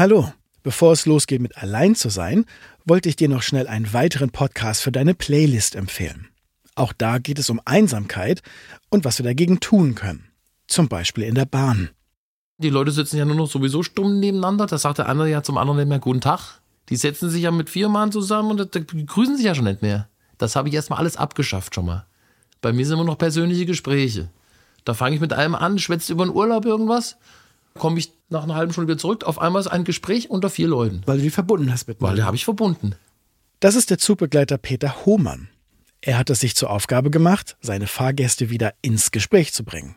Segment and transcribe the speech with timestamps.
[0.00, 2.46] Hallo, bevor es losgeht mit Allein zu sein,
[2.86, 6.28] wollte ich dir noch schnell einen weiteren Podcast für deine Playlist empfehlen.
[6.74, 8.40] Auch da geht es um Einsamkeit
[8.88, 10.24] und was wir dagegen tun können.
[10.68, 11.90] Zum Beispiel in der Bahn.
[12.56, 14.64] Die Leute sitzen ja nur noch sowieso stumm nebeneinander.
[14.64, 16.62] Da sagt der andere ja zum anderen nicht mehr Guten Tag.
[16.88, 20.08] Die setzen sich ja mit vier Mann zusammen und grüßen sich ja schon nicht mehr.
[20.38, 22.06] Das habe ich erstmal alles abgeschafft schon mal.
[22.62, 24.30] Bei mir sind immer noch persönliche Gespräche.
[24.86, 27.18] Da fange ich mit einem an, schwätzt über den Urlaub irgendwas,
[27.74, 29.24] komme ich nach einer halben Stunde wieder zurück.
[29.24, 31.02] Auf einmal ist ein Gespräch unter vier Leuten.
[31.06, 32.94] Weil du die verbunden hast mit Weil die habe ich verbunden.
[33.60, 35.48] Das ist der Zugbegleiter Peter Hohmann.
[36.00, 39.96] Er hat es sich zur Aufgabe gemacht, seine Fahrgäste wieder ins Gespräch zu bringen.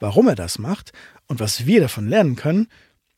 [0.00, 0.92] Warum er das macht
[1.28, 2.68] und was wir davon lernen können,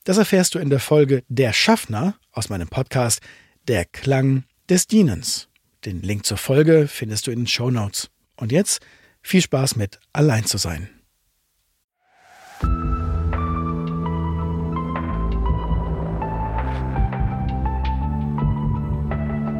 [0.05, 3.21] das erfährst du in der Folge Der Schaffner aus meinem Podcast
[3.69, 5.49] Der Klang des Dienens.
[5.85, 8.11] Den Link zur Folge findest du in den Show Notes.
[8.37, 8.81] Und jetzt
[9.23, 10.91] viel Spaß mit Allein zu sein.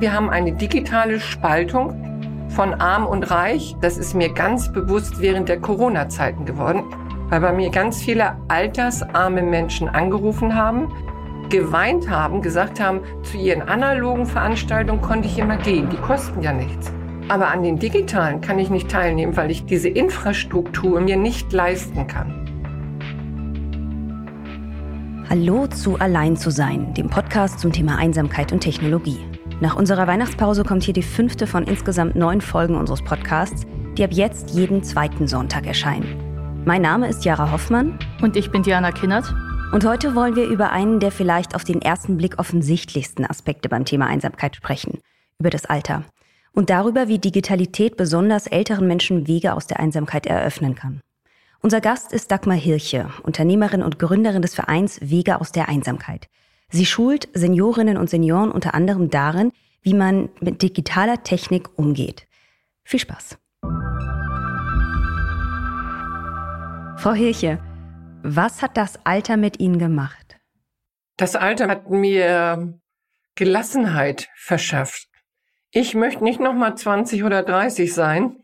[0.03, 3.77] Wir haben eine digitale Spaltung von arm und reich.
[3.81, 6.83] Das ist mir ganz bewusst während der Corona-Zeiten geworden,
[7.29, 10.93] weil bei mir ganz viele altersarme Menschen angerufen haben,
[11.51, 16.53] geweint haben, gesagt haben, zu ihren analogen Veranstaltungen konnte ich immer gehen, die kosten ja
[16.53, 16.93] nichts.
[17.29, 22.09] Aber an den digitalen kann ich nicht teilnehmen, weil ich diese Infrastruktur mir nicht leisten
[22.09, 22.51] kann.
[25.31, 29.32] Hallo zu Allein zu sein, dem Podcast zum Thema Einsamkeit und Technologie.
[29.63, 33.65] Nach unserer Weihnachtspause kommt hier die fünfte von insgesamt neun Folgen unseres Podcasts,
[33.97, 36.65] die ab jetzt jeden zweiten Sonntag erscheinen.
[36.65, 37.97] Mein Name ist Jara Hoffmann.
[38.21, 39.33] Und ich bin Diana Kinnert.
[39.71, 43.85] Und heute wollen wir über einen der vielleicht auf den ersten Blick offensichtlichsten Aspekte beim
[43.85, 44.99] Thema Einsamkeit sprechen,
[45.39, 46.03] über das Alter.
[46.53, 51.03] Und darüber, wie Digitalität besonders älteren Menschen Wege aus der Einsamkeit eröffnen kann.
[51.61, 56.27] Unser Gast ist Dagmar Hirche, Unternehmerin und Gründerin des Vereins Wege aus der Einsamkeit.
[56.75, 62.27] Sie schult Seniorinnen und Senioren unter anderem darin, wie man mit digitaler Technik umgeht.
[62.83, 63.37] Viel Spaß.
[66.97, 67.59] Frau Hirche,
[68.23, 70.39] was hat das Alter mit Ihnen gemacht?
[71.19, 72.81] Das Alter hat mir
[73.35, 75.09] Gelassenheit verschafft.
[75.73, 78.37] Ich möchte nicht noch mal 20 oder 30 sein.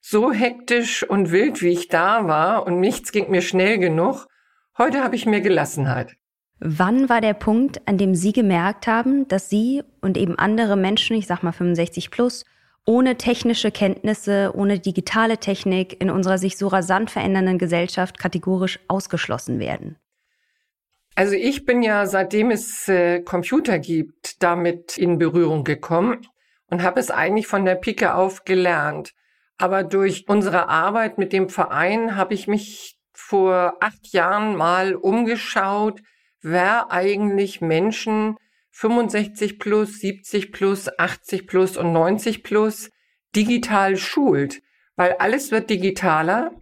[0.00, 4.26] So hektisch und wild, wie ich da war und nichts ging mir schnell genug.
[4.78, 6.16] Heute habe ich mir Gelassenheit.
[6.60, 11.16] Wann war der Punkt, an dem Sie gemerkt haben, dass Sie und eben andere Menschen,
[11.16, 12.44] ich sag mal 65 plus,
[12.86, 19.58] ohne technische Kenntnisse, ohne digitale Technik in unserer sich so rasant verändernden Gesellschaft kategorisch ausgeschlossen
[19.58, 19.96] werden?
[21.14, 26.26] Also ich bin ja, seitdem es äh, Computer gibt, damit in Berührung gekommen
[26.68, 29.14] und habe es eigentlich von der Pike auf gelernt.
[29.56, 36.00] Aber durch unsere Arbeit mit dem Verein habe ich mich vor acht Jahren mal umgeschaut,
[36.44, 38.36] wer eigentlich Menschen
[38.72, 42.90] 65 plus, 70 plus, 80 plus und 90 plus
[43.34, 44.62] digital schult,
[44.96, 46.52] weil alles wird digitaler,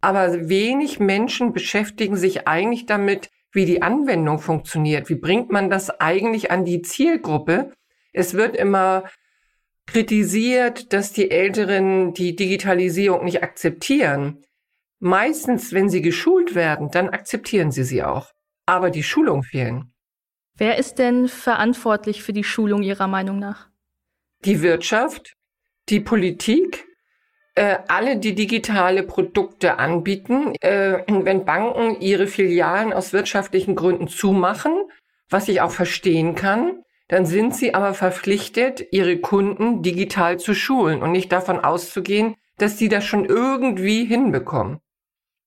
[0.00, 5.08] aber wenig Menschen beschäftigen sich eigentlich damit, wie die Anwendung funktioniert.
[5.08, 7.72] Wie bringt man das eigentlich an die Zielgruppe?
[8.12, 9.04] Es wird immer
[9.86, 14.44] kritisiert, dass die Älteren die Digitalisierung nicht akzeptieren.
[14.98, 18.34] Meistens, wenn sie geschult werden, dann akzeptieren sie sie auch
[18.66, 19.92] aber die Schulung fehlen.
[20.56, 23.68] Wer ist denn verantwortlich für die Schulung Ihrer Meinung nach?
[24.44, 25.34] Die Wirtschaft,
[25.88, 26.86] die Politik,
[27.54, 30.54] äh, alle, die digitale Produkte anbieten.
[30.60, 34.72] Äh, wenn Banken ihre Filialen aus wirtschaftlichen Gründen zumachen,
[35.28, 41.02] was ich auch verstehen kann, dann sind sie aber verpflichtet, ihre Kunden digital zu schulen
[41.02, 44.80] und nicht davon auszugehen, dass sie das schon irgendwie hinbekommen.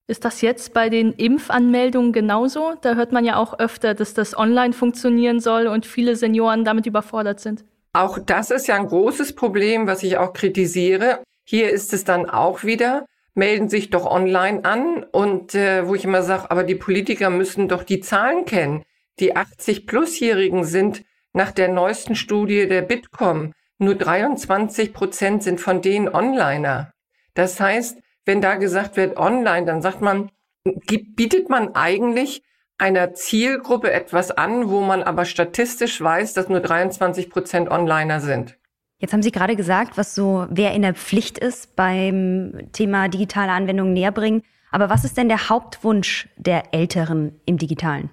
[0.08, 2.76] Ist das jetzt bei den Impfanmeldungen genauso?
[2.82, 6.86] Da hört man ja auch öfter, dass das online funktionieren soll und viele Senioren damit
[6.86, 7.66] überfordert sind.
[7.92, 11.24] Auch das ist ja ein großes Problem, was ich auch kritisiere.
[11.44, 16.06] Hier ist es dann auch wieder, melden sich doch online an und äh, wo ich
[16.06, 18.84] immer sage, aber die Politiker müssen doch die Zahlen kennen.
[19.20, 21.04] Die 80-Plus-Jährigen sind
[21.34, 26.94] nach der neuesten Studie der Bitkom nur 23 Prozent sind von denen Onliner.
[27.34, 30.30] Das heißt, wenn da gesagt wird online, dann sagt man,
[30.66, 32.44] bietet man eigentlich
[32.78, 38.58] einer Zielgruppe etwas an, wo man aber statistisch weiß, dass nur 23 Prozent Onliner sind.
[39.00, 43.52] Jetzt haben Sie gerade gesagt, was so wer in der Pflicht ist beim Thema digitale
[43.52, 44.44] Anwendungen näher bringen.
[44.72, 48.10] Aber was ist denn der Hauptwunsch der Älteren im Digitalen?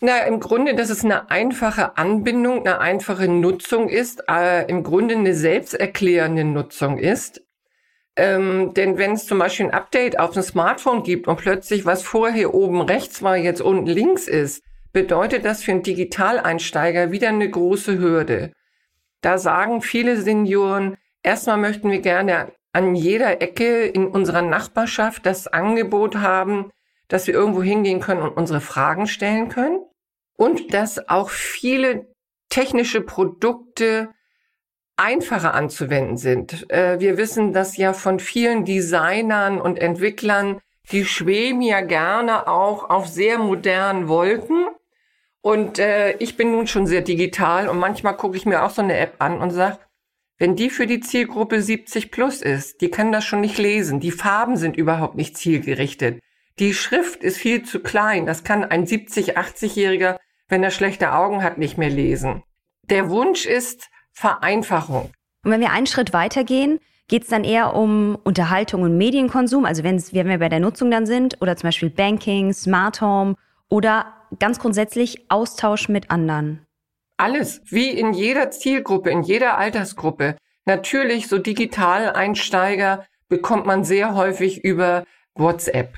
[0.00, 5.16] Na, im Grunde, dass es eine einfache Anbindung, eine einfache Nutzung ist, äh, im Grunde
[5.16, 7.42] eine selbsterklärende Nutzung ist.
[8.18, 12.02] Ähm, denn wenn es zum Beispiel ein Update auf dem Smartphone gibt und plötzlich was
[12.02, 17.48] vorher oben rechts war, jetzt unten links ist, bedeutet das für einen Digitaleinsteiger wieder eine
[17.48, 18.52] große Hürde.
[19.20, 25.46] Da sagen viele Senioren, erstmal möchten wir gerne an jeder Ecke in unserer Nachbarschaft das
[25.46, 26.70] Angebot haben,
[27.06, 29.78] dass wir irgendwo hingehen können und unsere Fragen stellen können
[30.36, 32.08] und dass auch viele
[32.48, 34.08] technische Produkte
[34.98, 36.70] einfacher anzuwenden sind.
[36.70, 40.60] Äh, wir wissen das ja von vielen Designern und Entwicklern,
[40.90, 44.66] die schweben ja gerne auch auf sehr modernen Wolken.
[45.40, 48.82] Und äh, ich bin nun schon sehr digital und manchmal gucke ich mir auch so
[48.82, 49.78] eine App an und sage,
[50.36, 54.00] wenn die für die Zielgruppe 70 plus ist, die können das schon nicht lesen.
[54.00, 56.20] Die Farben sind überhaupt nicht zielgerichtet.
[56.58, 58.26] Die Schrift ist viel zu klein.
[58.26, 60.16] Das kann ein 70, 80-Jähriger,
[60.48, 62.42] wenn er schlechte Augen hat, nicht mehr lesen.
[62.84, 63.88] Der Wunsch ist
[64.18, 65.12] Vereinfachung.
[65.44, 69.84] Und wenn wir einen Schritt weitergehen, geht es dann eher um Unterhaltung und Medienkonsum, also
[69.84, 73.36] wenn wir bei der Nutzung dann sind, oder zum Beispiel Banking, Smart Home
[73.68, 76.66] oder ganz grundsätzlich Austausch mit anderen.
[77.16, 80.36] Alles, wie in jeder Zielgruppe, in jeder Altersgruppe.
[80.66, 85.04] Natürlich, so Digitaleinsteiger bekommt man sehr häufig über
[85.34, 85.94] WhatsApp.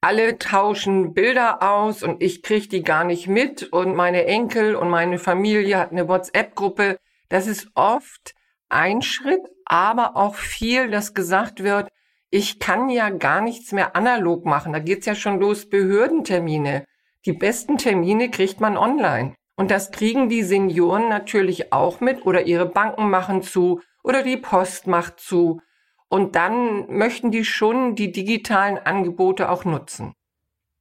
[0.00, 4.88] Alle tauschen Bilder aus und ich kriege die gar nicht mit und meine Enkel und
[4.88, 6.98] meine Familie hat eine WhatsApp-Gruppe.
[7.28, 8.34] Das ist oft
[8.68, 11.88] ein Schritt, aber auch viel, dass gesagt wird,
[12.30, 14.72] ich kann ja gar nichts mehr analog machen.
[14.72, 16.84] Da geht's ja schon los, Behördentermine.
[17.24, 19.34] Die besten Termine kriegt man online.
[19.56, 24.36] Und das kriegen die Senioren natürlich auch mit oder ihre Banken machen zu oder die
[24.36, 25.60] Post macht zu.
[26.08, 30.14] Und dann möchten die schon die digitalen Angebote auch nutzen.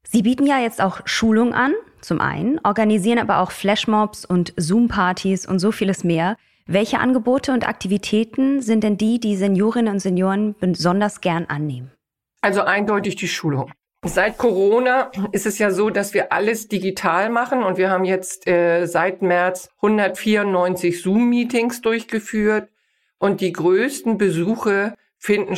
[0.03, 5.45] Sie bieten ja jetzt auch Schulung an, zum einen, organisieren aber auch Flashmobs und Zoom-Partys
[5.45, 6.37] und so vieles mehr.
[6.65, 11.91] Welche Angebote und Aktivitäten sind denn die, die Seniorinnen und Senioren besonders gern annehmen?
[12.41, 13.71] Also eindeutig die Schulung.
[14.05, 18.47] Seit Corona ist es ja so, dass wir alles digital machen und wir haben jetzt
[18.47, 22.69] äh, seit März 194 Zoom-Meetings durchgeführt
[23.17, 25.57] und die größten Besuche finden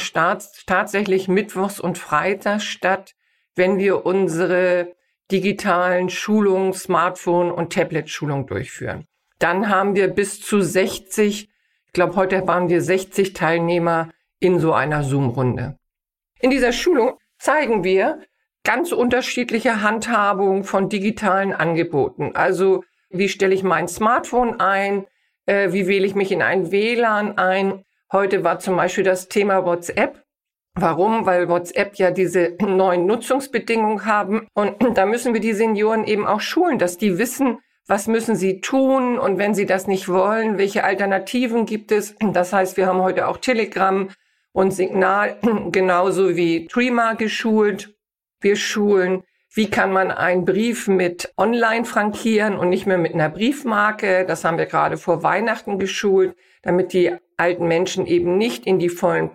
[0.66, 3.16] tatsächlich mittwochs und freitags statt,
[3.56, 4.96] wenn wir unsere
[5.32, 9.06] digitalen Schulungen, Smartphone- und Tablet-Schulung durchführen.
[9.38, 11.50] Dann haben wir bis zu 60,
[11.88, 14.10] ich glaube, heute waren wir 60 Teilnehmer
[14.40, 15.78] in so einer Zoom-Runde.
[16.42, 18.20] In dieser Schulung zeigen wir,
[18.64, 22.36] ganz unterschiedliche Handhabung von digitalen Angeboten.
[22.36, 25.06] Also wie stelle ich mein Smartphone ein?
[25.46, 27.84] Äh, wie wähle ich mich in ein WLAN ein?
[28.12, 30.24] Heute war zum Beispiel das Thema WhatsApp.
[30.76, 31.26] Warum?
[31.26, 34.48] Weil WhatsApp ja diese neuen Nutzungsbedingungen haben.
[34.54, 38.62] Und da müssen wir die Senioren eben auch schulen, dass die wissen, was müssen sie
[38.62, 42.16] tun und wenn sie das nicht wollen, welche Alternativen gibt es.
[42.20, 44.10] Das heißt, wir haben heute auch Telegram
[44.52, 45.38] und Signal
[45.72, 47.96] genauso wie Trima geschult.
[48.42, 53.30] Wir schulen, wie kann man einen Brief mit online frankieren und nicht mehr mit einer
[53.30, 54.24] Briefmarke.
[54.26, 58.90] Das haben wir gerade vor Weihnachten geschult, damit die alten Menschen eben nicht in die
[58.90, 59.34] vollen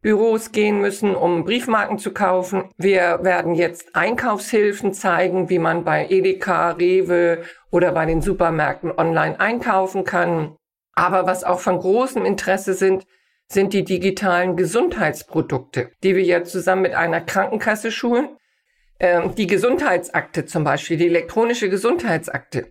[0.00, 2.70] Postbüros gehen müssen, um Briefmarken zu kaufen.
[2.76, 7.42] Wir werden jetzt Einkaufshilfen zeigen, wie man bei Edeka, Rewe
[7.72, 10.56] oder bei den Supermärkten online einkaufen kann.
[10.94, 13.06] Aber was auch von großem Interesse sind,
[13.48, 18.36] sind die digitalen Gesundheitsprodukte, die wir ja zusammen mit einer Krankenkasse schulen.
[19.00, 22.70] Ähm, die Gesundheitsakte zum Beispiel, die elektronische Gesundheitsakte.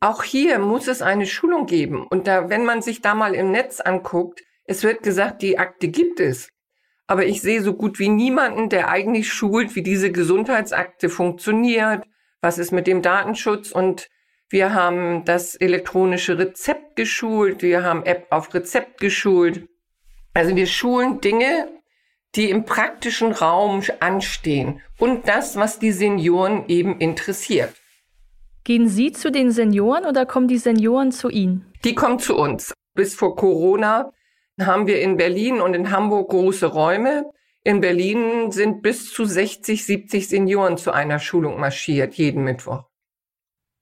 [0.00, 2.06] Auch hier muss es eine Schulung geben.
[2.06, 5.88] Und da, wenn man sich da mal im Netz anguckt, es wird gesagt, die Akte
[5.88, 6.48] gibt es.
[7.06, 12.04] Aber ich sehe so gut wie niemanden, der eigentlich schult, wie diese Gesundheitsakte funktioniert,
[12.40, 14.08] was ist mit dem Datenschutz und
[14.50, 19.66] wir haben das elektronische Rezept geschult, wir haben App auf Rezept geschult.
[20.32, 21.68] Also wir schulen Dinge,
[22.34, 27.74] die im praktischen Raum anstehen und das, was die Senioren eben interessiert.
[28.64, 31.70] Gehen Sie zu den Senioren oder kommen die Senioren zu Ihnen?
[31.84, 32.72] Die kommen zu uns.
[32.94, 34.12] Bis vor Corona
[34.60, 37.30] haben wir in Berlin und in Hamburg große Räume.
[37.62, 42.84] In Berlin sind bis zu 60, 70 Senioren zu einer Schulung marschiert, jeden Mittwoch.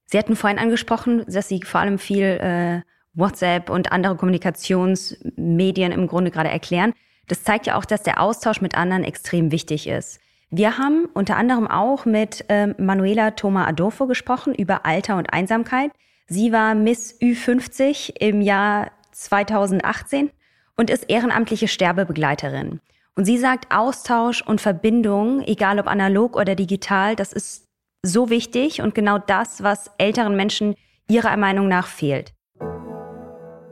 [0.07, 2.83] Sie hatten vorhin angesprochen, dass Sie vor allem viel äh,
[3.15, 6.93] WhatsApp und andere Kommunikationsmedien im Grunde gerade erklären.
[7.29, 10.21] Das zeigt ja auch, dass der Austausch mit anderen extrem wichtig ist.
[10.51, 15.93] Wir haben unter anderem auch mit äh, Manuela Thoma Adolfo gesprochen über Alter und Einsamkeit.
[16.27, 20.31] Sie war Miss Ü50 im Jahr 2018
[20.77, 22.81] und ist ehrenamtliche Sterbebegleiterin.
[23.15, 27.67] Und sie sagt, Austausch und Verbindung, egal ob analog oder digital, das ist
[28.03, 30.75] so wichtig und genau das, was älteren Menschen
[31.09, 32.33] ihrer Meinung nach fehlt.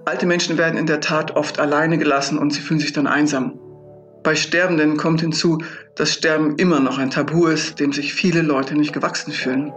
[0.04, 3.58] Alte Menschen werden in der Tat oft alleine gelassen und sie fühlen sich dann einsam.
[4.22, 5.58] Bei Sterbenden kommt hinzu,
[5.96, 9.72] dass Sterben immer noch ein Tabu ist, dem sich viele Leute nicht gewachsen fühlen.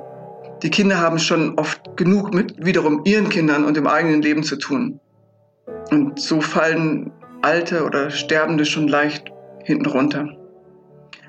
[0.62, 4.58] Die Kinder haben schon oft genug mit wiederum ihren Kindern und dem eigenen Leben zu
[4.58, 5.00] tun.
[5.92, 9.32] Und so fallen Alte oder Sterbende schon leicht
[9.64, 10.28] hinten runter.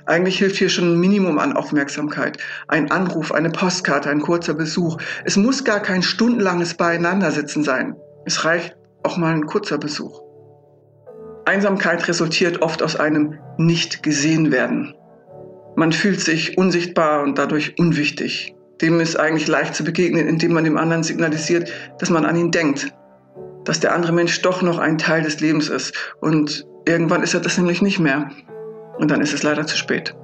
[0.06, 2.38] Eigentlich hilft hier schon ein Minimum an Aufmerksamkeit.
[2.68, 4.98] Ein Anruf, eine Postkarte, ein kurzer Besuch.
[5.24, 7.96] Es muss gar kein stundenlanges Beieinandersitzen sein.
[8.26, 10.20] Es reicht auch mal ein kurzer Besuch.
[11.46, 14.94] Einsamkeit resultiert oft aus einem nicht gesehen werden.
[15.76, 18.54] Man fühlt sich unsichtbar und dadurch unwichtig.
[18.80, 22.50] Dem ist eigentlich leicht zu begegnen, indem man dem anderen signalisiert, dass man an ihn
[22.50, 22.92] denkt,
[23.64, 26.14] dass der andere Mensch doch noch ein Teil des Lebens ist.
[26.20, 28.30] Und irgendwann ist er das nämlich nicht mehr.
[28.98, 30.14] Und dann ist es leider zu spät.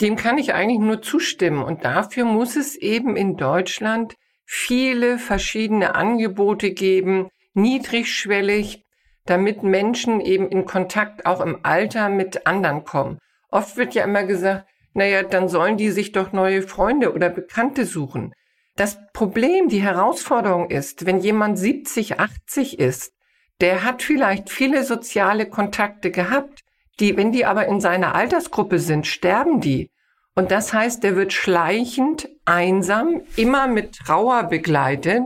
[0.00, 1.62] Dem kann ich eigentlich nur zustimmen.
[1.62, 4.14] Und dafür muss es eben in Deutschland
[4.44, 8.84] viele verschiedene Angebote geben, niedrigschwellig,
[9.26, 13.18] damit Menschen eben in Kontakt auch im Alter mit anderen kommen.
[13.50, 17.84] Oft wird ja immer gesagt, naja, dann sollen die sich doch neue Freunde oder Bekannte
[17.84, 18.32] suchen.
[18.76, 23.12] Das Problem, die Herausforderung ist, wenn jemand 70, 80 ist,
[23.60, 26.64] der hat vielleicht viele soziale Kontakte gehabt,
[26.98, 29.90] die, wenn die aber in seiner Altersgruppe sind, sterben die.
[30.34, 35.24] Und das heißt, der wird schleichend, einsam, immer mit Trauer begleitet.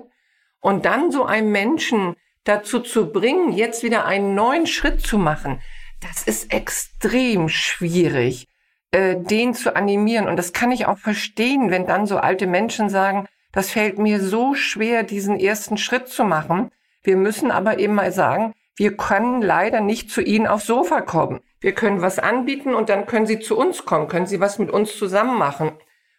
[0.61, 5.61] Und dann so einen Menschen dazu zu bringen, jetzt wieder einen neuen Schritt zu machen,
[6.01, 8.49] das ist extrem schwierig,
[8.91, 10.29] äh, den zu animieren.
[10.29, 14.21] Und das kann ich auch verstehen, wenn dann so alte Menschen sagen, das fällt mir
[14.21, 16.71] so schwer, diesen ersten Schritt zu machen.
[17.03, 21.41] Wir müssen aber eben mal sagen, wir können leider nicht zu Ihnen aufs Sofa kommen.
[21.61, 24.71] Wir können was anbieten und dann können Sie zu uns kommen, können Sie was mit
[24.71, 25.73] uns zusammen machen.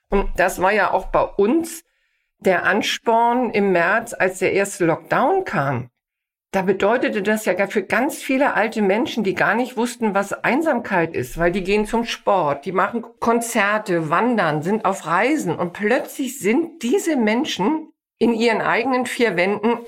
[0.09, 1.83] Und das war ja auch bei uns
[2.39, 5.89] der Ansporn im März, als der erste Lockdown kam.
[6.55, 11.13] Da bedeutete das ja für ganz viele alte Menschen, die gar nicht wussten, was Einsamkeit
[11.13, 16.39] ist, weil die gehen zum Sport, die machen Konzerte, wandern, sind auf Reisen und plötzlich
[16.39, 19.79] sind diese Menschen in ihren eigenen vier Wänden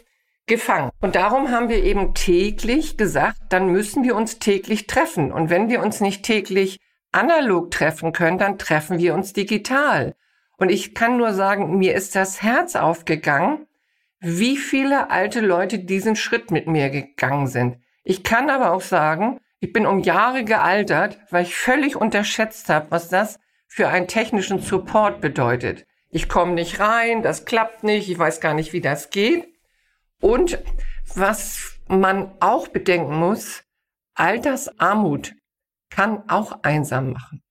[0.46, 0.90] gefangen.
[1.00, 5.32] Und darum haben wir eben täglich gesagt, dann müssen wir uns täglich treffen.
[5.32, 6.80] Und wenn wir uns nicht täglich
[7.14, 10.16] analog treffen können, dann treffen wir uns digital.
[10.58, 13.67] Und ich kann nur sagen, mir ist das Herz aufgegangen,
[14.20, 17.78] wie viele alte Leute diesen Schritt mit mir gegangen sind.
[18.04, 22.92] Ich kann aber auch sagen, ich bin um Jahre gealtert, weil ich völlig unterschätzt habe,
[22.92, 25.86] was das für einen technischen Support bedeutet.
[26.10, 29.48] Ich komme nicht rein, das klappt nicht, ich weiß gar nicht, wie das geht.
[30.22, 30.60] Und
[31.16, 33.64] was man auch bedenken muss,
[34.16, 35.34] Altersarmut
[35.90, 37.44] kann auch einsam machen.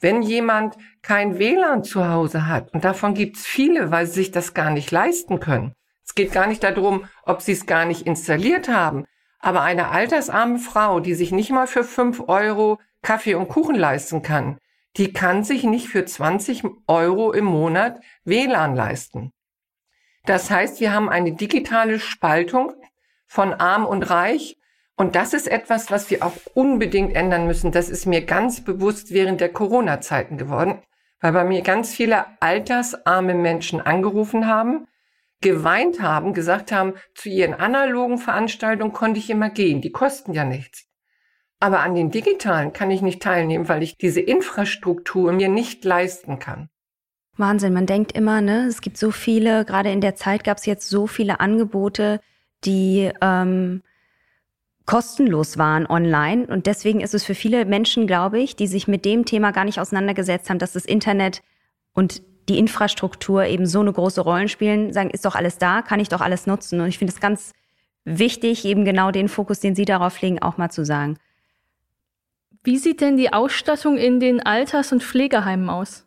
[0.00, 4.54] Wenn jemand kein WLAN zu Hause hat, und davon gibt's viele, weil sie sich das
[4.54, 5.74] gar nicht leisten können,
[6.10, 9.06] es geht gar nicht darum, ob sie es gar nicht installiert haben.
[9.38, 14.20] Aber eine altersarme Frau, die sich nicht mal für fünf Euro Kaffee und Kuchen leisten
[14.20, 14.58] kann,
[14.96, 19.30] die kann sich nicht für 20 Euro im Monat WLAN leisten.
[20.26, 22.72] Das heißt, wir haben eine digitale Spaltung
[23.28, 24.58] von arm und reich.
[24.96, 27.70] Und das ist etwas, was wir auch unbedingt ändern müssen.
[27.70, 30.82] Das ist mir ganz bewusst während der Corona-Zeiten geworden,
[31.20, 34.88] weil bei mir ganz viele altersarme Menschen angerufen haben
[35.40, 40.44] geweint haben, gesagt haben, zu ihren analogen Veranstaltungen konnte ich immer gehen, die kosten ja
[40.44, 40.86] nichts.
[41.60, 46.38] Aber an den digitalen kann ich nicht teilnehmen, weil ich diese Infrastruktur mir nicht leisten
[46.38, 46.68] kann.
[47.36, 50.66] Wahnsinn, man denkt immer, ne, es gibt so viele, gerade in der Zeit gab es
[50.66, 52.20] jetzt so viele Angebote,
[52.64, 53.82] die ähm,
[54.86, 56.46] kostenlos waren online.
[56.46, 59.64] Und deswegen ist es für viele Menschen, glaube ich, die sich mit dem Thema gar
[59.64, 61.42] nicht auseinandergesetzt haben, dass das Internet
[61.92, 66.00] und die Infrastruktur eben so eine große Rolle spielen, sagen, ist doch alles da, kann
[66.00, 66.80] ich doch alles nutzen.
[66.80, 67.52] Und ich finde es ganz
[68.04, 71.16] wichtig, eben genau den Fokus, den Sie darauf legen, auch mal zu sagen.
[72.64, 76.06] Wie sieht denn die Ausstattung in den Alters- und Pflegeheimen aus?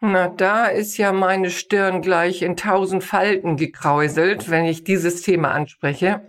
[0.00, 5.52] Na, da ist ja meine Stirn gleich in tausend Falten gekräuselt, wenn ich dieses Thema
[5.52, 6.22] anspreche.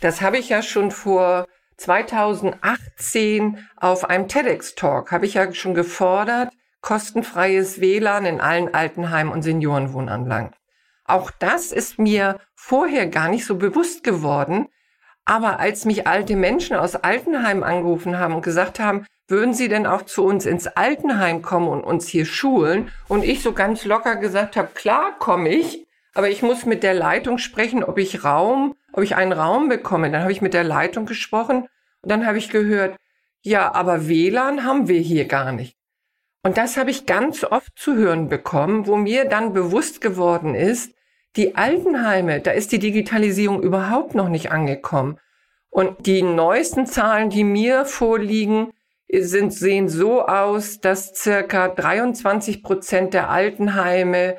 [0.00, 1.46] Das habe ich ja schon vor
[1.76, 6.52] 2018 auf einem TEDx-Talk, habe ich ja schon gefordert,
[6.84, 10.50] kostenfreies WLAN in allen Altenheimen und Seniorenwohnanlagen.
[11.06, 14.68] Auch das ist mir vorher gar nicht so bewusst geworden.
[15.24, 19.86] Aber als mich alte Menschen aus Altenheimen angerufen haben und gesagt haben, würden Sie denn
[19.86, 22.90] auch zu uns ins Altenheim kommen und uns hier schulen?
[23.08, 26.92] Und ich so ganz locker gesagt habe, klar komme ich, aber ich muss mit der
[26.92, 30.10] Leitung sprechen, ob ich Raum, ob ich einen Raum bekomme.
[30.10, 31.66] Dann habe ich mit der Leitung gesprochen
[32.02, 32.98] und dann habe ich gehört,
[33.40, 35.73] ja, aber WLAN haben wir hier gar nicht.
[36.44, 40.94] Und das habe ich ganz oft zu hören bekommen, wo mir dann bewusst geworden ist,
[41.36, 45.18] die Altenheime, da ist die Digitalisierung überhaupt noch nicht angekommen.
[45.70, 48.72] Und die neuesten Zahlen, die mir vorliegen,
[49.10, 54.36] sind, sehen so aus, dass circa 23 Prozent der Altenheime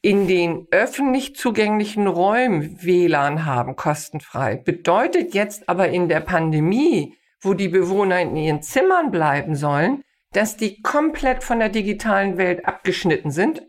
[0.00, 4.56] in den öffentlich zugänglichen Räumen WLAN haben, kostenfrei.
[4.56, 10.02] Bedeutet jetzt aber in der Pandemie, wo die Bewohner in ihren Zimmern bleiben sollen,
[10.36, 13.62] dass die komplett von der digitalen Welt abgeschnitten sind.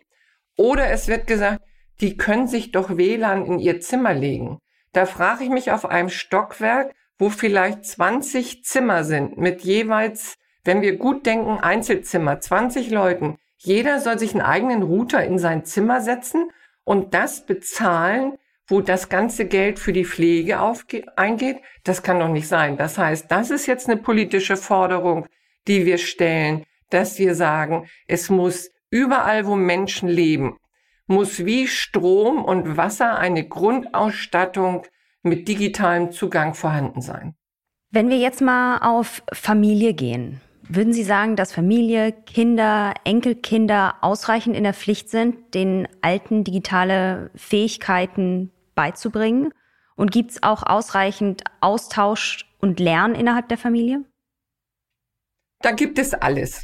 [0.58, 1.62] Oder es wird gesagt,
[2.02, 4.60] die können sich doch WLAN in ihr Zimmer legen.
[4.92, 10.82] Da frage ich mich auf einem Stockwerk, wo vielleicht 20 Zimmer sind mit jeweils, wenn
[10.82, 13.38] wir gut denken, Einzelzimmer, 20 Leuten.
[13.56, 16.52] Jeder soll sich einen eigenen Router in sein Zimmer setzen
[16.84, 18.34] und das bezahlen,
[18.68, 20.60] wo das ganze Geld für die Pflege
[21.16, 21.60] eingeht.
[21.86, 22.76] Das kann doch nicht sein.
[22.76, 25.28] Das heißt, das ist jetzt eine politische Forderung,
[25.68, 30.58] die wir stellen, dass wir sagen, es muss überall, wo Menschen leben,
[31.08, 34.84] muss wie Strom und Wasser eine Grundausstattung
[35.24, 37.36] mit digitalem Zugang vorhanden sein.
[37.90, 44.56] Wenn wir jetzt mal auf Familie gehen, würden Sie sagen, dass Familie, Kinder, Enkelkinder ausreichend
[44.56, 49.54] in der Pflicht sind, den Alten digitale Fähigkeiten beizubringen?
[49.96, 54.04] Und gibt es auch ausreichend Austausch und Lernen innerhalb der Familie?
[55.62, 56.64] Da gibt es alles.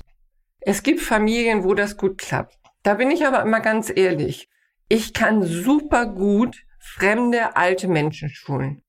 [0.62, 2.57] Es gibt Familien, wo das gut klappt.
[2.83, 4.50] Da bin ich aber immer ganz ehrlich.
[4.89, 8.83] Ich kann super gut fremde alte Menschen schulen.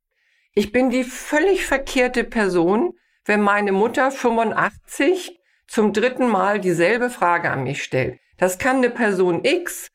[0.54, 2.92] Ich bin die völlig verkehrte Person,
[3.24, 8.18] wenn meine Mutter 85 zum dritten Mal dieselbe Frage an mich stellt.
[8.36, 9.88] Das kann eine Person X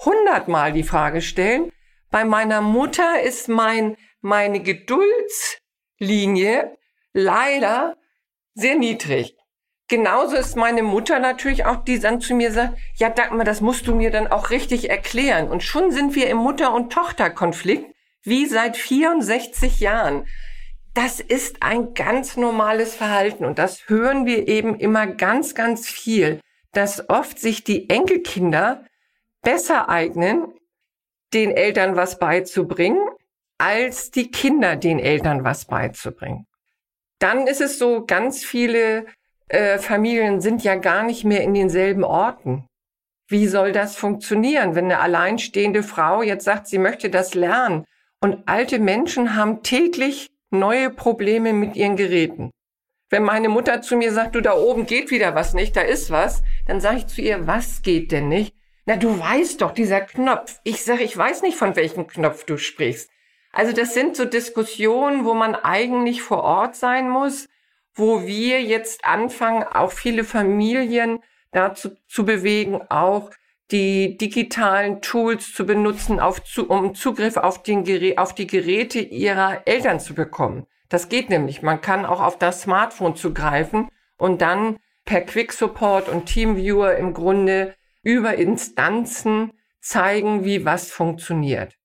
[0.00, 1.70] 100 Mal die Frage stellen.
[2.10, 6.76] Bei meiner Mutter ist mein, meine Geduldslinie
[7.12, 7.96] leider
[8.54, 9.33] sehr niedrig.
[9.88, 13.86] Genauso ist meine Mutter natürlich auch, die dann zu mir sagt, ja, Dagmar, das musst
[13.86, 15.48] du mir dann auch richtig erklären.
[15.48, 20.26] Und schon sind wir im Mutter- und Tochterkonflikt, wie seit 64 Jahren.
[20.94, 26.40] Das ist ein ganz normales Verhalten und das hören wir eben immer ganz, ganz viel,
[26.72, 28.84] dass oft sich die Enkelkinder
[29.42, 30.46] besser eignen,
[31.34, 33.00] den Eltern was beizubringen,
[33.58, 36.46] als die Kinder den Eltern was beizubringen.
[37.18, 39.06] Dann ist es so, ganz viele
[39.48, 42.66] äh, Familien sind ja gar nicht mehr in denselben Orten.
[43.28, 47.84] Wie soll das funktionieren, wenn eine alleinstehende Frau jetzt sagt, sie möchte das lernen?
[48.20, 52.50] Und alte Menschen haben täglich neue Probleme mit ihren Geräten.
[53.10, 56.10] Wenn meine Mutter zu mir sagt, du da oben geht wieder was nicht, da ist
[56.10, 58.54] was, dann sage ich zu ihr, was geht denn nicht?
[58.86, 60.60] Na, du weißt doch, dieser Knopf.
[60.64, 63.10] Ich sage, ich weiß nicht, von welchem Knopf du sprichst.
[63.52, 67.48] Also das sind so Diskussionen, wo man eigentlich vor Ort sein muss
[67.94, 71.20] wo wir jetzt anfangen, auch viele Familien
[71.52, 73.30] dazu zu bewegen, auch
[73.70, 80.00] die digitalen Tools zu benutzen, auf, um Zugriff auf, den, auf die Geräte ihrer Eltern
[80.00, 80.66] zu bekommen.
[80.88, 81.62] Das geht nämlich.
[81.62, 87.14] Man kann auch auf das Smartphone zugreifen und dann per Quick Support und Teamviewer im
[87.14, 91.76] Grunde über Instanzen zeigen, wie was funktioniert.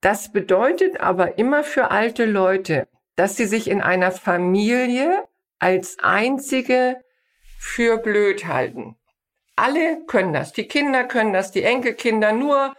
[0.00, 5.24] Das bedeutet aber immer für alte Leute, dass sie sich in einer Familie
[5.64, 7.00] als einzige
[7.58, 8.96] für blöd halten.
[9.56, 10.52] Alle können das.
[10.52, 12.74] Die Kinder können das, die Enkelkinder, nur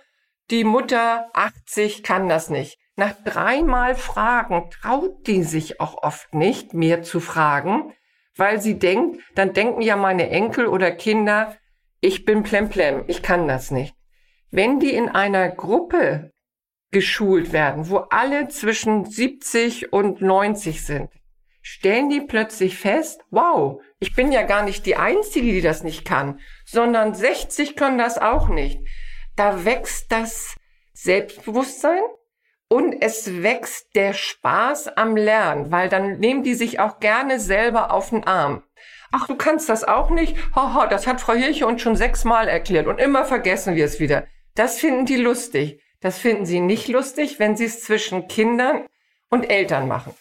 [0.52, 2.78] die Mutter 80 kann das nicht.
[2.96, 7.92] Nach dreimal Fragen traut die sich auch oft nicht mehr zu fragen,
[8.36, 11.58] weil sie denkt, dann denken ja meine Enkel oder Kinder,
[12.02, 13.96] ich bin plemplem, ich kann das nicht.
[14.52, 16.34] Wenn die in einer Gruppe
[16.92, 21.10] geschult werden, wo alle zwischen 70 und 90 sind,
[21.68, 26.06] stellen die plötzlich fest, wow, ich bin ja gar nicht die Einzige, die das nicht
[26.06, 28.80] kann, sondern 60 können das auch nicht.
[29.36, 30.56] Da wächst das
[30.94, 32.04] Selbstbewusstsein
[32.70, 37.92] und es wächst der Spaß am Lernen, weil dann nehmen die sich auch gerne selber
[37.92, 38.62] auf den Arm.
[39.12, 40.38] Ach, du kannst das auch nicht?
[40.56, 44.28] Haha, das hat Frau Hirche uns schon sechsmal erklärt und immer vergessen wir es wieder.
[44.54, 45.82] Das finden die lustig.
[46.00, 48.86] Das finden sie nicht lustig, wenn sie es zwischen Kindern
[49.32, 50.14] und Eltern machen.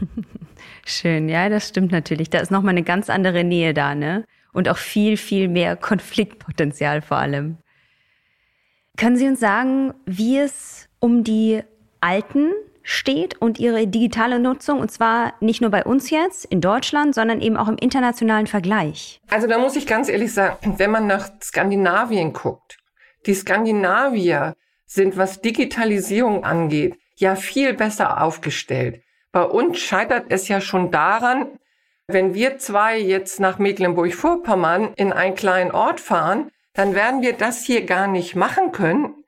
[0.88, 2.30] Schön, ja, das stimmt natürlich.
[2.30, 4.24] Da ist nochmal eine ganz andere Nähe da, ne?
[4.54, 7.58] Und auch viel, viel mehr Konfliktpotenzial vor allem.
[8.96, 11.62] Können Sie uns sagen, wie es um die
[12.00, 17.14] Alten steht und ihre digitale Nutzung, und zwar nicht nur bei uns jetzt in Deutschland,
[17.14, 19.20] sondern eben auch im internationalen Vergleich?
[19.28, 22.78] Also da muss ich ganz ehrlich sagen, wenn man nach Skandinavien guckt,
[23.26, 24.54] die Skandinavier
[24.86, 29.02] sind, was Digitalisierung angeht, ja viel besser aufgestellt.
[29.32, 31.58] Bei uns scheitert es ja schon daran,
[32.06, 37.64] wenn wir zwei jetzt nach Mecklenburg-Vorpommern in einen kleinen Ort fahren, dann werden wir das
[37.64, 39.24] hier gar nicht machen können,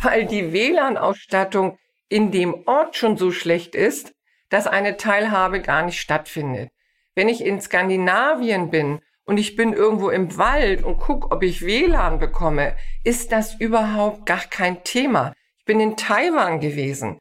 [0.00, 4.12] weil die WLAN-Ausstattung in dem Ort schon so schlecht ist,
[4.48, 6.70] dass eine Teilhabe gar nicht stattfindet.
[7.14, 11.62] Wenn ich in Skandinavien bin und ich bin irgendwo im Wald und guck, ob ich
[11.62, 15.32] WLAN bekomme, ist das überhaupt gar kein Thema.
[15.58, 17.18] Ich bin in Taiwan gewesen,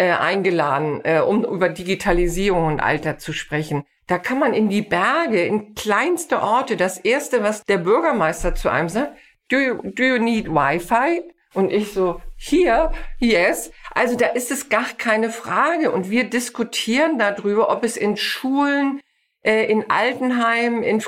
[0.00, 3.84] äh, eingeladen, äh, um über Digitalisierung und Alter zu sprechen.
[4.06, 8.70] Da kann man in die Berge, in kleinste Orte, das erste, was der Bürgermeister zu
[8.70, 9.12] einem sagt,
[9.50, 11.22] do you, do you need Wi-Fi?
[11.52, 13.72] Und ich so, hier, yes.
[13.90, 15.92] Also da ist es gar keine Frage.
[15.92, 19.02] Und wir diskutieren darüber, ob es in Schulen,
[19.42, 21.04] äh, in Altenheimen, in,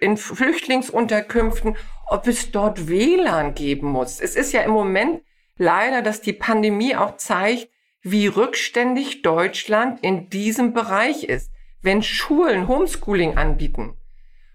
[0.00, 4.20] in Flüchtlingsunterkünften, ob es dort WLAN geben muss.
[4.20, 5.22] Es ist ja im Moment
[5.58, 7.70] leider, dass die Pandemie auch zeigt,
[8.08, 11.50] wie rückständig Deutschland in diesem Bereich ist.
[11.82, 13.96] Wenn Schulen Homeschooling anbieten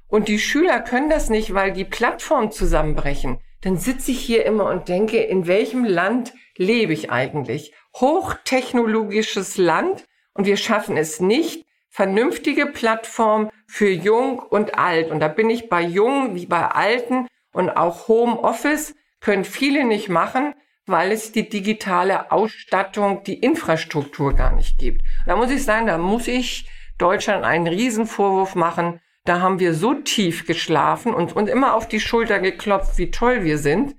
[0.08, 4.70] und die Schüler können das nicht, weil die Plattformen zusammenbrechen, dann sitze ich hier immer
[4.70, 7.74] und denke, in welchem Land lebe ich eigentlich?
[7.98, 15.12] Hochtechnologisches Land und wir schaffen es nicht, vernünftige Plattform für Jung und Alt.
[15.12, 20.08] Und da bin ich bei Jungen wie bei Alten und auch Homeoffice können viele nicht
[20.08, 25.02] machen, weil es die digitale Ausstattung, die Infrastruktur gar nicht gibt.
[25.26, 29.94] Da muss ich sagen, da muss ich Deutschland einen Riesenvorwurf machen, da haben wir so
[29.94, 33.96] tief geschlafen und uns immer auf die Schulter geklopft, wie toll wir sind.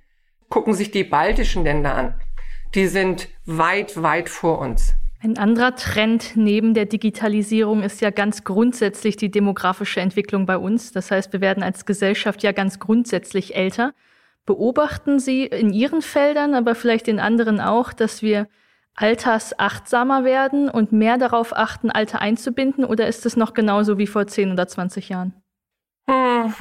[0.49, 2.15] Gucken sich die baltischen Länder an.
[2.75, 4.95] Die sind weit, weit vor uns.
[5.21, 10.91] Ein anderer Trend neben der Digitalisierung ist ja ganz grundsätzlich die demografische Entwicklung bei uns.
[10.91, 13.95] Das heißt, wir werden als Gesellschaft ja ganz grundsätzlich älter.
[14.45, 18.49] Beobachten Sie in Ihren Feldern, aber vielleicht in anderen auch, dass wir
[18.95, 22.85] altersachtsamer werden und mehr darauf achten, Alte einzubinden?
[22.85, 25.35] Oder ist es noch genauso wie vor 10 oder 20 Jahren?
[26.07, 26.55] Hm,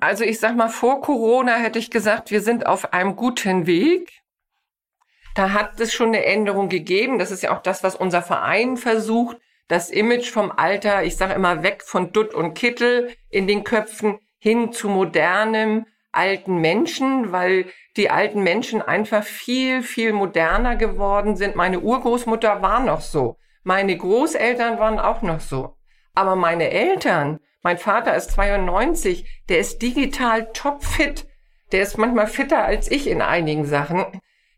[0.00, 4.10] also ich sag mal, vor Corona hätte ich gesagt, wir sind auf einem guten Weg.
[5.34, 7.18] Da hat es schon eine Änderung gegeben.
[7.18, 9.36] Das ist ja auch das, was unser Verein versucht.
[9.68, 14.18] Das Image vom Alter, ich sage immer weg von Dutt und Kittel in den Köpfen
[14.38, 15.86] hin zu modernem,
[16.18, 21.54] alten Menschen, weil die alten Menschen einfach viel, viel moderner geworden sind.
[21.54, 23.36] Meine Urgroßmutter war noch so.
[23.62, 25.76] Meine Großeltern waren auch noch so.
[26.14, 31.28] Aber meine Eltern, mein Vater ist 92, der ist digital topfit.
[31.70, 34.04] Der ist manchmal fitter als ich in einigen Sachen.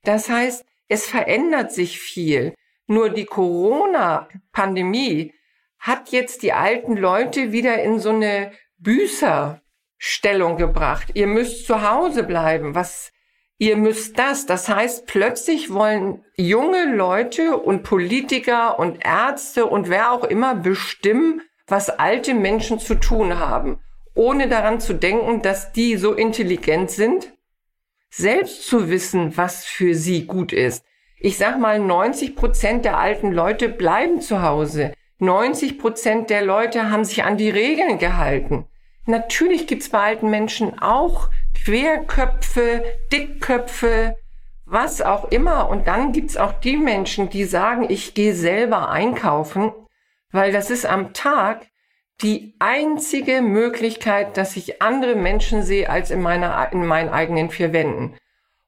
[0.02, 2.54] Das heißt, es verändert sich viel.
[2.86, 5.34] Nur die Corona-Pandemie
[5.78, 9.59] hat jetzt die alten Leute wieder in so eine Büßer
[10.02, 11.08] Stellung gebracht.
[11.12, 12.74] Ihr müsst zu Hause bleiben.
[12.74, 13.12] Was,
[13.58, 14.46] ihr müsst das.
[14.46, 21.42] Das heißt, plötzlich wollen junge Leute und Politiker und Ärzte und wer auch immer bestimmen,
[21.66, 23.78] was alte Menschen zu tun haben,
[24.14, 27.34] ohne daran zu denken, dass die so intelligent sind,
[28.08, 30.82] selbst zu wissen, was für sie gut ist.
[31.18, 34.94] Ich sag mal, 90 Prozent der alten Leute bleiben zu Hause.
[35.18, 38.64] 90 Prozent der Leute haben sich an die Regeln gehalten.
[39.10, 41.28] Natürlich gibt's bei alten Menschen auch
[41.64, 44.16] Querköpfe, Dickköpfe,
[44.64, 45.68] was auch immer.
[45.68, 49.72] Und dann gibt's auch die Menschen, die sagen, ich gehe selber einkaufen,
[50.30, 51.66] weil das ist am Tag
[52.22, 57.72] die einzige Möglichkeit, dass ich andere Menschen sehe als in meiner, in meinen eigenen vier
[57.72, 58.16] Wänden.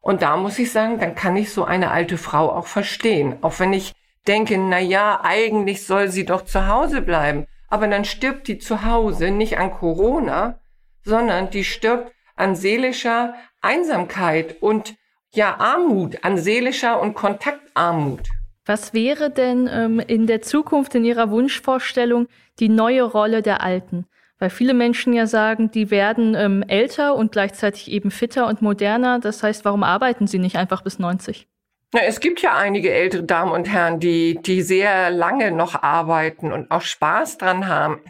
[0.01, 3.37] Und da muss ich sagen, dann kann ich so eine alte Frau auch verstehen.
[3.43, 3.93] Auch wenn ich
[4.27, 8.85] denke, na ja, eigentlich soll sie doch zu Hause bleiben aber dann stirbt die zu
[8.85, 10.61] Hause nicht an Corona,
[11.05, 13.33] sondern die stirbt an seelischer
[13.63, 14.95] Einsamkeit und
[15.33, 18.29] ja Armut, an seelischer und Kontaktarmut.
[18.67, 22.29] Was wäre denn ähm, in der Zukunft in Ihrer Wunschvorstellung
[22.61, 24.05] die neue Rolle der Alten?
[24.39, 29.19] Weil viele Menschen ja sagen, die werden ähm, älter und gleichzeitig eben fitter und moderner.
[29.19, 31.49] Das heißt, warum arbeiten sie nicht einfach bis 90?
[31.95, 36.51] Na, es gibt ja einige ältere Damen und Herren, die, die sehr lange noch arbeiten
[36.51, 38.01] und auch Spaß dran haben.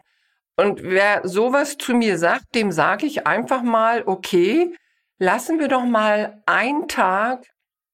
[0.57, 4.73] Und wer sowas zu mir sagt, dem sage ich einfach mal, okay,
[5.18, 7.45] lassen wir doch mal einen Tag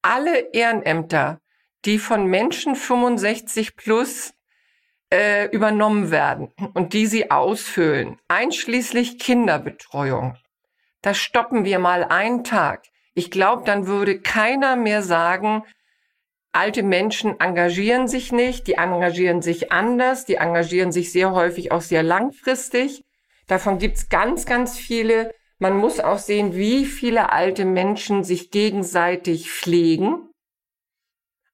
[0.03, 1.41] alle Ehrenämter,
[1.87, 4.35] die von Menschen 65 plus
[5.11, 10.37] äh, übernommen werden und die sie ausfüllen, einschließlich Kinderbetreuung.
[11.01, 12.85] Das stoppen wir mal einen Tag.
[13.15, 15.65] Ich glaube, dann würde keiner mehr sagen,
[16.53, 21.83] Alte Menschen engagieren sich nicht, die engagieren sich anders, die engagieren sich sehr häufig auch
[21.83, 23.05] sehr langfristig.
[23.47, 25.35] Davon gibt's ganz, ganz viele.
[25.59, 30.31] Man muss auch sehen, wie viele alte Menschen sich gegenseitig pflegen.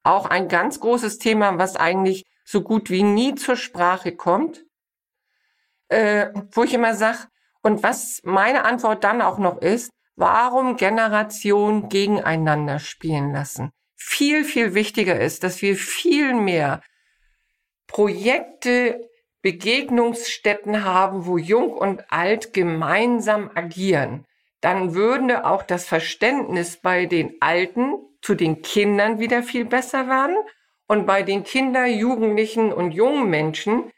[0.04, 4.64] Auch ein ganz großes Thema, was eigentlich so gut wie nie zur Sprache kommt.
[5.88, 7.18] Äh, wo ich immer sage,
[7.62, 13.72] und was meine Antwort dann auch noch ist, warum Generationen gegeneinander spielen lassen
[14.04, 16.82] viel, viel wichtiger ist, dass wir viel mehr
[17.86, 19.08] Projekte
[19.42, 24.24] Begegnungsstätten haben, wo Jung und Alt gemeinsam agieren,
[24.60, 30.36] dann würde auch das Verständnis bei den Alten zu den Kindern wieder viel besser werden
[30.86, 33.90] und bei den Kinder, Jugendlichen und jungen Menschen,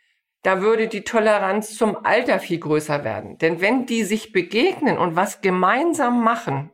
[0.42, 3.38] da würde die Toleranz zum Alter viel größer werden.
[3.38, 6.71] Denn wenn die sich begegnen und was gemeinsam machen,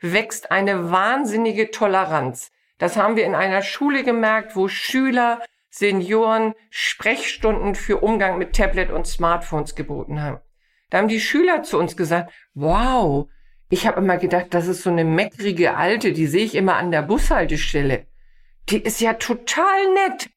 [0.00, 2.50] wächst eine wahnsinnige Toleranz.
[2.78, 8.90] Das haben wir in einer Schule gemerkt, wo Schüler, Senioren Sprechstunden für Umgang mit Tablet
[8.90, 10.38] und Smartphones geboten haben.
[10.90, 13.28] Da haben die Schüler zu uns gesagt, wow,
[13.70, 16.90] ich habe immer gedacht, das ist so eine meckrige Alte, die sehe ich immer an
[16.90, 18.06] der Bushaltestelle.
[18.68, 20.30] Die ist ja total nett.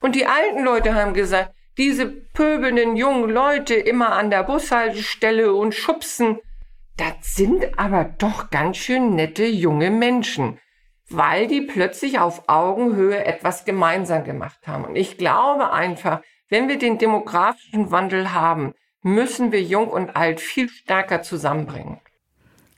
[0.00, 5.74] Und die alten Leute haben gesagt, diese pöbelnden jungen Leute immer an der Bushaltestelle und
[5.74, 6.38] schubsen,
[6.96, 10.58] das sind aber doch ganz schön nette junge Menschen,
[11.10, 14.84] weil die plötzlich auf Augenhöhe etwas gemeinsam gemacht haben.
[14.84, 20.40] Und ich glaube einfach, wenn wir den demografischen Wandel haben, müssen wir Jung und Alt
[20.40, 22.00] viel stärker zusammenbringen.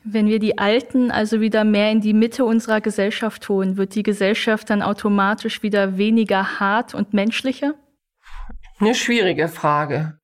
[0.05, 4.03] Wenn wir die Alten also wieder mehr in die Mitte unserer Gesellschaft holen, wird die
[4.03, 7.75] Gesellschaft dann automatisch wieder weniger hart und menschlicher?
[8.81, 10.19] Eine schwierige Frage.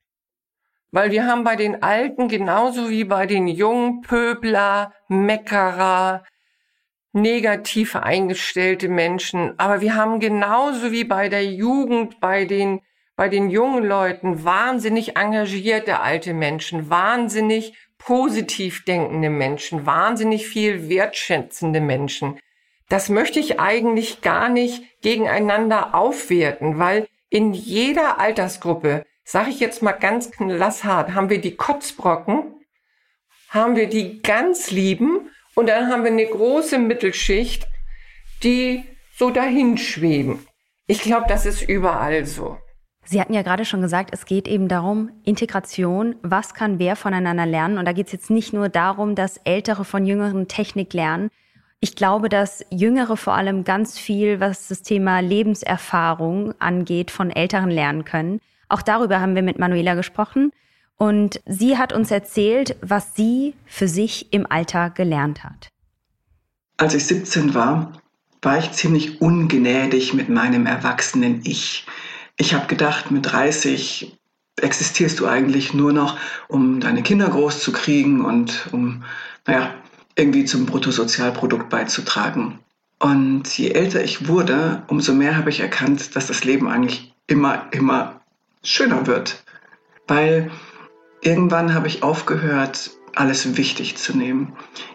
[0.90, 6.24] Weil wir haben bei den Alten genauso wie bei den jungen Pöbler, Meckerer,
[7.12, 9.58] negativ eingestellte Menschen.
[9.58, 12.80] Aber wir haben genauso wie bei der Jugend, bei den,
[13.16, 21.80] bei den jungen Leuten wahnsinnig engagierte alte Menschen, wahnsinnig positiv denkende Menschen, wahnsinnig viel wertschätzende
[21.80, 22.38] Menschen.
[22.88, 29.82] Das möchte ich eigentlich gar nicht gegeneinander aufwerten, weil in jeder Altersgruppe, sage ich jetzt
[29.82, 32.54] mal ganz lasshart, haben wir die Kotzbrocken,
[33.50, 37.66] haben wir die ganz lieben und dann haben wir eine große Mittelschicht,
[38.44, 38.84] die
[39.16, 40.46] so dahin schweben.
[40.86, 42.58] Ich glaube, das ist überall so.
[43.04, 47.44] Sie hatten ja gerade schon gesagt, es geht eben darum, Integration, was kann wer voneinander
[47.44, 47.76] lernen.
[47.76, 51.28] Und da geht es jetzt nicht nur darum, dass Ältere von Jüngeren Technik lernen.
[51.80, 57.70] Ich glaube, dass Jüngere vor allem ganz viel, was das Thema Lebenserfahrung angeht, von Älteren
[57.70, 58.40] lernen können.
[58.68, 60.52] Auch darüber haben wir mit Manuela gesprochen.
[60.98, 65.68] Und sie hat uns erzählt, was sie für sich im Alter gelernt hat.
[66.76, 67.92] Als ich 17 war,
[68.42, 71.86] war ich ziemlich ungnädig mit meinem erwachsenen Ich.
[72.36, 74.18] Ich habe gedacht, mit 30
[74.60, 79.04] existierst du eigentlich nur noch, um deine Kinder groß zu kriegen und um,
[79.46, 79.74] naja,
[80.16, 82.58] irgendwie zum Bruttosozialprodukt beizutragen.
[82.98, 87.68] Und je älter ich wurde, umso mehr habe ich erkannt, dass das Leben eigentlich immer,
[87.70, 88.20] immer
[88.64, 89.44] schöner wird.
[90.08, 90.50] Weil
[91.20, 94.52] irgendwann habe ich aufgehört, alles wichtig zu nehmen.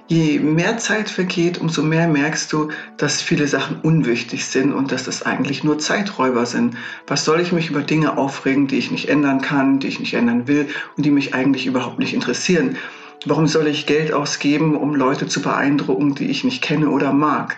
[0.08, 5.04] Je mehr Zeit vergeht, umso mehr merkst du, dass viele Sachen unwichtig sind und dass
[5.04, 6.78] das eigentlich nur Zeiträuber sind.
[7.08, 10.14] Was soll ich mich über Dinge aufregen, die ich nicht ändern kann, die ich nicht
[10.14, 12.78] ändern will und die mich eigentlich überhaupt nicht interessieren?
[13.26, 17.58] Warum soll ich Geld ausgeben, um Leute zu beeindrucken, die ich nicht kenne oder mag?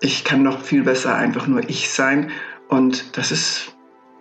[0.00, 2.30] Ich kann doch viel besser einfach nur ich sein
[2.68, 3.74] und das ist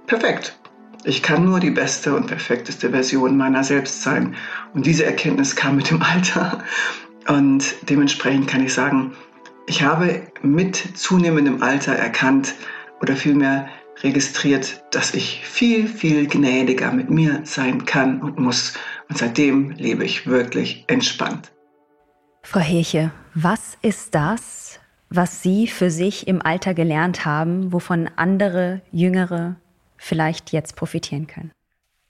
[0.08, 0.58] perfekt.
[1.06, 4.36] Ich kann nur die beste und perfekteste Version meiner selbst sein.
[4.74, 6.64] Und diese Erkenntnis kam mit dem Alter.
[7.28, 9.14] Und dementsprechend kann ich sagen,
[9.68, 12.54] ich habe mit zunehmendem Alter erkannt
[13.02, 13.68] oder vielmehr
[14.02, 18.74] registriert, dass ich viel, viel gnädiger mit mir sein kann und muss.
[19.10, 21.52] Und seitdem lebe ich wirklich entspannt.
[22.44, 28.82] Frau Heche, was ist das, was Sie für sich im Alter gelernt haben, wovon andere
[28.92, 29.58] Jüngere
[30.04, 31.54] vielleicht jetzt profitieren können?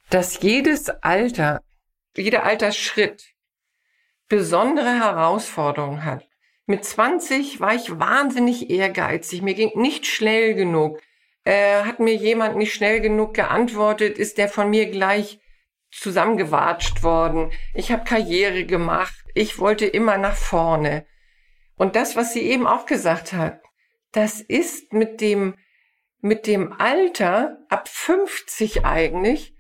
[0.10, 1.62] Dass jedes Alter,
[2.18, 3.34] jeder Altersschritt
[4.28, 6.28] besondere Herausforderungen hat.
[6.66, 9.42] Mit 20 war ich wahnsinnig ehrgeizig.
[9.42, 11.00] Mir ging nicht schnell genug.
[11.44, 15.40] Äh, hat mir jemand nicht schnell genug geantwortet, ist der von mir gleich
[15.92, 17.52] zusammengewatscht worden.
[17.74, 19.14] Ich habe Karriere gemacht.
[19.36, 21.06] Ich wollte immer nach vorne.
[21.76, 23.62] Und das, was sie eben auch gesagt hat,
[24.12, 25.56] das ist mit dem
[26.24, 29.58] mit dem Alter, ab 50 eigentlich,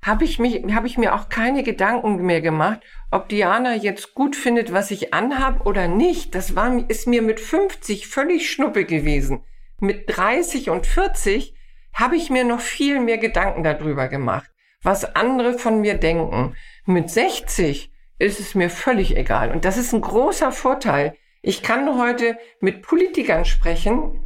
[0.00, 4.36] habe ich mich, habe ich mir auch keine Gedanken mehr gemacht, ob Diana jetzt gut
[4.36, 6.36] findet, was ich anhab oder nicht.
[6.36, 9.42] Das war, ist mir mit 50 völlig schnuppe gewesen.
[9.80, 11.56] Mit 30 und 40
[11.92, 14.48] habe ich mir noch viel mehr Gedanken darüber gemacht,
[14.82, 16.54] was andere von mir denken.
[16.86, 19.50] Mit 60 ist es mir völlig egal.
[19.50, 21.16] Und das ist ein großer Vorteil.
[21.42, 24.23] Ich kann heute mit Politikern sprechen,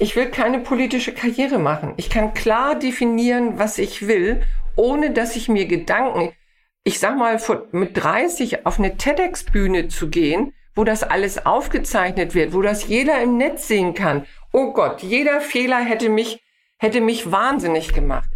[0.00, 1.92] ich will keine politische Karriere machen.
[1.98, 4.42] Ich kann klar definieren, was ich will,
[4.74, 6.32] ohne dass ich mir Gedanken,
[6.84, 7.38] ich sag mal,
[7.72, 13.20] mit 30 auf eine TEDx-Bühne zu gehen, wo das alles aufgezeichnet wird, wo das jeder
[13.20, 14.24] im Netz sehen kann.
[14.52, 16.42] Oh Gott, jeder Fehler hätte mich,
[16.78, 18.30] hätte mich wahnsinnig gemacht.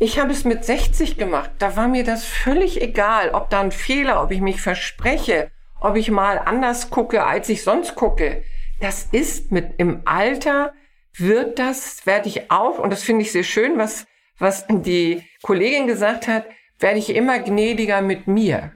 [0.00, 1.50] Ich habe es mit 60 gemacht.
[1.60, 5.94] Da war mir das völlig egal, ob da ein Fehler, ob ich mich verspreche, ob
[5.94, 8.42] ich mal anders gucke, als ich sonst gucke.
[8.80, 10.72] Das ist mit im Alter
[11.16, 14.06] wird das, werde ich auch, und das finde ich sehr schön, was,
[14.38, 16.46] was die Kollegin gesagt hat,
[16.80, 18.72] werde ich immer gnädiger mit mir.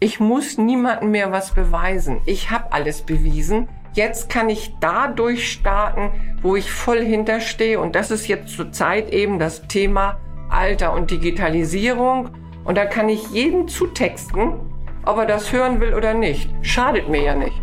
[0.00, 2.20] Ich muss niemandem mehr was beweisen.
[2.24, 3.68] Ich habe alles bewiesen.
[3.94, 7.80] Jetzt kann ich da durchstarten, wo ich voll hinterstehe.
[7.80, 12.30] Und das ist jetzt zurzeit eben das Thema Alter und Digitalisierung.
[12.64, 14.60] Und da kann ich jeden zutexten,
[15.04, 16.48] ob er das hören will oder nicht.
[16.62, 17.60] Schadet mir ja nicht.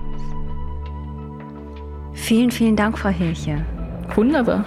[2.14, 3.66] Vielen, vielen Dank, Frau Hilche.
[4.14, 4.66] Wunderbar.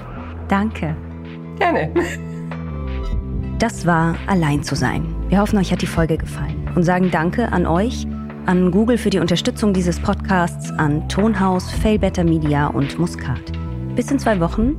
[0.48, 0.96] Danke.
[1.58, 1.90] Gerne.
[3.58, 5.14] Das war Allein zu sein.
[5.28, 8.06] Wir hoffen, euch hat die Folge gefallen und sagen Danke an euch,
[8.46, 13.40] an Google für die Unterstützung dieses Podcasts, an Tonhaus, Failbetter Media und Muscat.
[13.94, 14.76] Bis in zwei Wochen.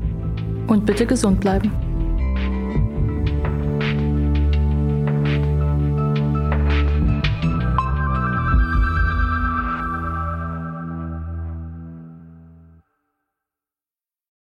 [0.67, 1.71] Und bitte gesund bleiben.